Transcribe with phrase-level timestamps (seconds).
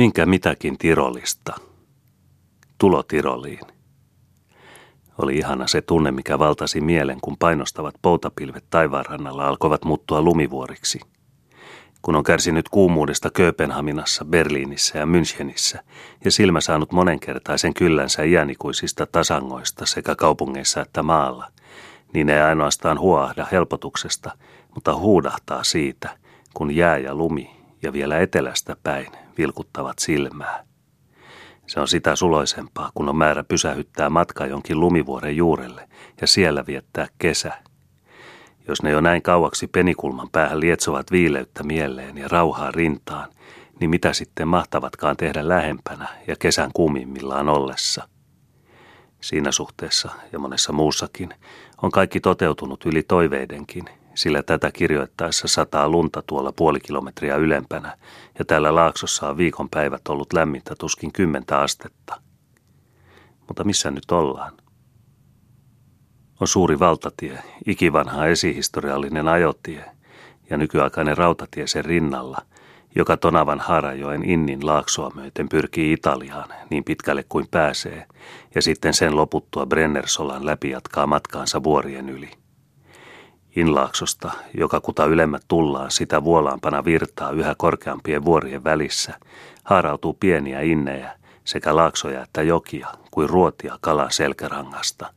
[0.00, 1.56] Minkä mitäkin Tirolista.
[2.78, 3.60] Tulo Tiroliin.
[5.18, 11.00] Oli ihana se tunne, mikä valtasi mielen, kun painostavat poutapilvet taivaanrannalla alkoivat muuttua lumivuoriksi.
[12.02, 15.78] Kun on kärsinyt kuumuudesta Kööpenhaminassa, Berliinissä ja Münchenissä
[16.24, 21.46] ja silmä saanut monenkertaisen kyllänsä iänikuisista tasangoista sekä kaupungeissa että maalla,
[22.14, 24.30] niin ei ainoastaan huoahda helpotuksesta,
[24.74, 26.18] mutta huudahtaa siitä,
[26.54, 29.06] kun jää ja lumi ja vielä etelästä päin
[29.38, 30.64] vilkuttavat silmää.
[31.66, 35.88] Se on sitä suloisempaa, kun on määrä pysähyttää matka jonkin lumivuoren juurelle
[36.20, 37.52] ja siellä viettää kesä.
[38.68, 43.30] Jos ne jo näin kauaksi penikulman päähän lietsovat viileyttä mieleen ja rauhaa rintaan,
[43.80, 48.08] niin mitä sitten mahtavatkaan tehdä lähempänä ja kesän kuumimmillaan ollessa?
[49.20, 51.34] Siinä suhteessa ja monessa muussakin
[51.82, 57.96] on kaikki toteutunut yli toiveidenkin– sillä tätä kirjoittaessa sataa lunta tuolla puoli kilometriä ylempänä,
[58.38, 62.20] ja täällä laaksossa on viikonpäivät ollut lämmintä tuskin kymmentä astetta.
[63.48, 64.52] Mutta missä nyt ollaan?
[66.40, 69.84] On suuri valtatie, ikivanha esihistoriallinen ajotie
[70.50, 72.38] ja nykyaikainen rautatie sen rinnalla,
[72.96, 78.06] joka Tonavan Harajoen Innin laaksoa myöten pyrkii Italiaan niin pitkälle kuin pääsee,
[78.54, 82.39] ja sitten sen loputtua Brennersolan läpi jatkaa matkaansa vuorien yli.
[83.56, 89.18] Inlaaksosta, joka kuta ylemmät tullaan, sitä vuolaampana virtaa yhä korkeampien vuorien välissä,
[89.64, 91.12] haarautuu pieniä innejä,
[91.44, 95.12] sekä laaksoja että jokia, kuin ruotia kalan selkärangasta.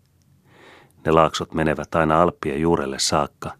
[1.06, 3.52] Ne laaksot menevät aina Alppien juurelle saakka,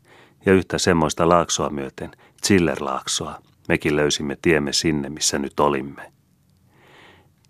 [0.46, 2.12] ja yhtä semmoista laaksoa myöten,
[2.46, 6.13] Zillerlaaksoa, mekin löysimme tiemme sinne, missä nyt olimme.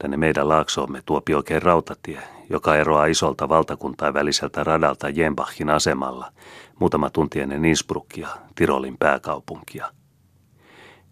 [0.04, 6.32] Tänne meidän laaksoomme tuopi oikein rautatie, joka eroaa isolta valtakuntain väliseltä radalta Jenbachin asemalla,
[6.80, 9.92] muutama tunti ennen Innsbruckia, Tirolin pääkaupunkia.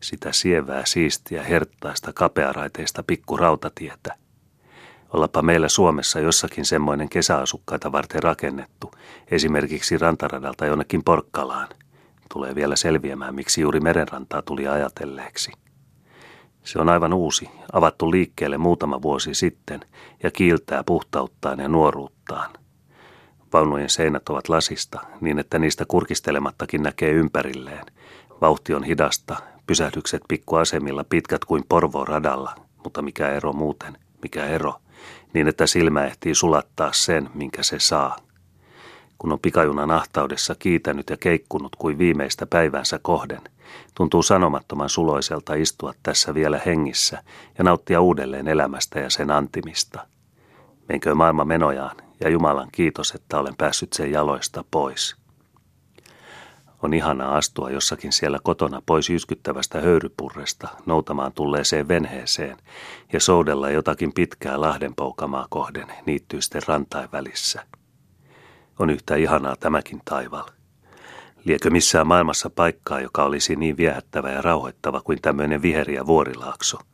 [0.01, 4.15] Sitä sievää, siistiä, herttaista, kapearaiteista pikkurautatietä.
[5.13, 8.91] Ollapa meillä Suomessa jossakin semmoinen kesäasukkaita varten rakennettu,
[9.31, 11.67] esimerkiksi rantaradalta jonnekin Porkkalaan.
[12.33, 15.51] Tulee vielä selviämään, miksi juuri merenrantaa tuli ajatelleeksi.
[16.63, 19.79] Se on aivan uusi, avattu liikkeelle muutama vuosi sitten
[20.23, 22.53] ja kiiltää puhtauttaan ja nuoruuttaan.
[23.53, 27.85] Vaunujen seinät ovat lasista, niin että niistä kurkistelemattakin näkee ympärilleen.
[28.41, 29.35] Vauhti on hidasta,
[29.67, 34.73] pysähdykset pikkuasemilla pitkät kuin Porvo radalla, mutta mikä ero muuten, mikä ero,
[35.33, 38.15] niin että silmä ehtii sulattaa sen, minkä se saa.
[39.21, 43.41] Kun on pikajunan ahtaudessa kiitänyt ja keikkunut kuin viimeistä päivänsä kohden,
[43.95, 47.23] tuntuu sanomattoman suloiselta istua tässä vielä hengissä
[47.57, 50.07] ja nauttia uudelleen elämästä ja sen antimista.
[50.89, 55.15] Menkö maailma menojaan ja Jumalan kiitos, että olen päässyt sen jaloista pois.
[56.83, 62.57] On ihanaa astua jossakin siellä kotona pois jyskyttävästä höyrypurresta noutamaan tulleeseen venheeseen
[63.13, 67.63] ja soudella jotakin pitkää lahdenpoukamaa kohden niittyisten rantain välissä.
[68.79, 70.45] On yhtä ihanaa tämäkin taival.
[71.45, 76.77] Liekö missään maailmassa paikkaa, joka olisi niin viehättävä ja rauhoittava kuin tämmöinen viheriä vuorilaakso–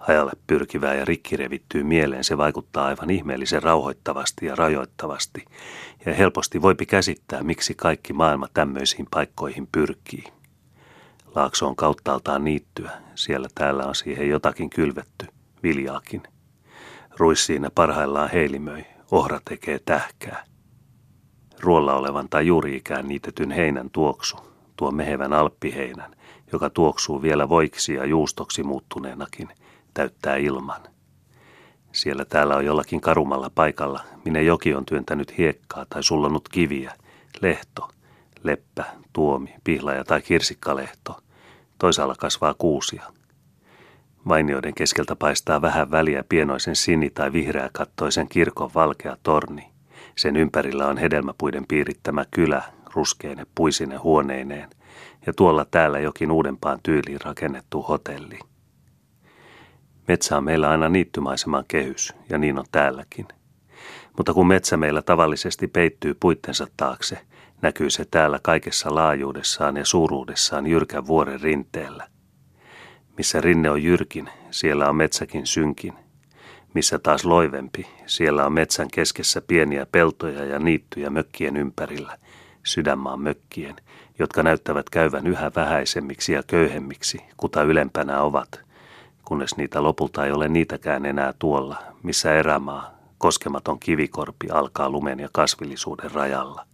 [0.00, 5.44] Hajalle pyrkivää ja rikkirevittyy mieleen se vaikuttaa aivan ihmeellisen rauhoittavasti ja rajoittavasti,
[6.06, 10.24] ja helposti voipi käsittää, miksi kaikki maailma tämmöisiin paikkoihin pyrkii.
[11.34, 15.26] Laakso on kauttaaltaan niittyä, siellä täällä on siihen jotakin kylvetty,
[15.62, 16.22] viljaakin.
[17.16, 20.44] Ruis siinä parhaillaan heilimöi, ohra tekee tähkää.
[21.62, 24.36] Ruolla olevan tai juuri ikään niitetyn heinän tuoksu,
[24.76, 26.14] tuo mehevän alppiheinän,
[26.52, 29.48] joka tuoksuu vielä voiksi ja juustoksi muuttuneenakin–
[29.94, 30.80] täyttää ilman.
[31.92, 36.94] Siellä täällä on jollakin karumalla paikalla, minne joki on työntänyt hiekkaa tai sullannut kiviä,
[37.40, 37.88] lehto,
[38.42, 41.18] leppä, tuomi, pihlaja tai kirsikkalehto.
[41.78, 43.02] Toisaalla kasvaa kuusia.
[44.28, 49.70] Vainioiden keskeltä paistaa vähän väliä pienoisen sini- tai vihreä kattoisen kirkon valkea torni.
[50.16, 52.62] Sen ympärillä on hedelmäpuiden piirittämä kylä,
[52.94, 54.70] ruskeine puisine huoneineen,
[55.26, 58.38] ja tuolla täällä jokin uudempaan tyyliin rakennettu hotelli.
[60.08, 63.28] Metsä on meillä aina niittymaiseman kehys, ja niin on täälläkin.
[64.16, 67.18] Mutta kun metsä meillä tavallisesti peittyy puittensa taakse,
[67.62, 72.08] näkyy se täällä kaikessa laajuudessaan ja suuruudessaan jyrkän vuoren rinteellä.
[73.16, 75.92] Missä rinne on jyrkin, siellä on metsäkin synkin.
[76.74, 82.18] Missä taas loivempi, siellä on metsän keskessä pieniä peltoja ja niittyjä mökkien ympärillä,
[82.62, 83.76] sydänmaan mökkien,
[84.18, 88.48] jotka näyttävät käyvän yhä vähäisemmiksi ja köyhemmiksi, kuta ylempänä ovat–
[89.30, 95.28] kunnes niitä lopulta ei ole niitäkään enää tuolla, missä erämaa, koskematon kivikorpi alkaa lumen ja
[95.32, 96.66] kasvillisuuden rajalla.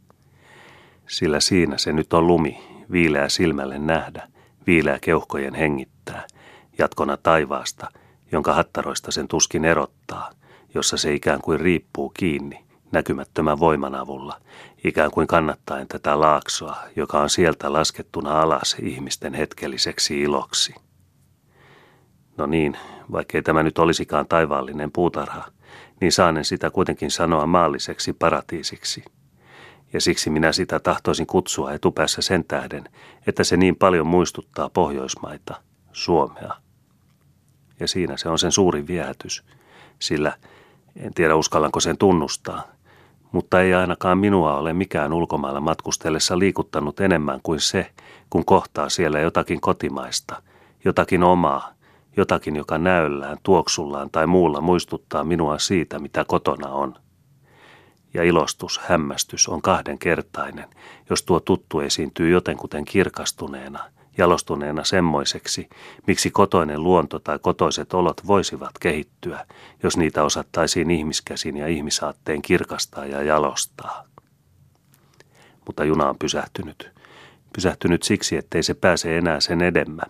[1.06, 2.60] Sillä siinä se nyt on lumi,
[2.90, 4.28] viileä silmälle nähdä,
[4.66, 6.26] viileä keuhkojen hengittää,
[6.78, 7.88] jatkona taivaasta,
[8.32, 10.30] jonka hattaroista sen tuskin erottaa,
[10.74, 14.40] jossa se ikään kuin riippuu kiinni näkymättömän voiman avulla,
[14.84, 20.74] ikään kuin kannattaen tätä laaksoa, joka on sieltä laskettuna alas ihmisten hetkelliseksi iloksi.
[22.36, 22.76] No niin,
[23.12, 25.44] vaikkei tämä nyt olisikaan taivaallinen puutarha,
[26.00, 29.04] niin saanen sitä kuitenkin sanoa maalliseksi paratiisiksi.
[29.92, 32.84] Ja siksi minä sitä tahtoisin kutsua etupäässä sen tähden,
[33.26, 35.60] että se niin paljon muistuttaa Pohjoismaita,
[35.92, 36.65] Suomea.
[37.80, 39.44] Ja siinä se on sen suuri viehätys,
[39.98, 40.32] sillä
[40.96, 42.62] en tiedä uskallanko sen tunnustaa,
[43.32, 47.90] mutta ei ainakaan minua ole mikään ulkomailla matkustellessa liikuttanut enemmän kuin se,
[48.30, 50.42] kun kohtaa siellä jotakin kotimaista,
[50.84, 51.72] jotakin omaa,
[52.16, 56.94] jotakin, joka näöllään, tuoksullaan tai muulla muistuttaa minua siitä, mitä kotona on.
[58.14, 60.68] Ja ilostus, hämmästys on kahdenkertainen,
[61.10, 63.84] jos tuo tuttu esiintyy jotenkuten kirkastuneena,
[64.18, 65.68] jalostuneena semmoiseksi,
[66.06, 69.46] miksi kotoinen luonto tai kotoiset olot voisivat kehittyä,
[69.82, 74.04] jos niitä osattaisiin ihmiskäsin ja ihmisaatteen kirkastaa ja jalostaa.
[75.66, 76.90] Mutta juna on pysähtynyt.
[77.52, 80.02] Pysähtynyt siksi, ettei se pääse enää sen edemmä.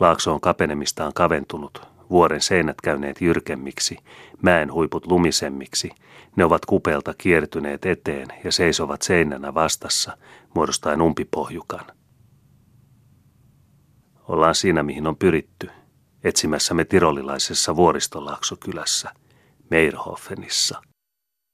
[0.00, 3.98] Laakso on kapenemistaan kaventunut, vuoren seinät käyneet jyrkemmiksi,
[4.42, 5.90] mäen huiput lumisemmiksi.
[6.36, 10.16] Ne ovat kupeelta kiertyneet eteen ja seisovat seinänä vastassa,
[10.54, 11.84] muodostaen umpipohjukan.
[14.28, 15.70] Ollaan siinä, mihin on pyritty,
[16.24, 19.12] etsimässämme tirolilaisessa vuoristolaaksokylässä,
[19.70, 20.82] Meirhofenissa–